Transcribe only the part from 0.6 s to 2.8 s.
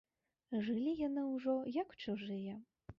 Жылі яны ўжо, як чужыя.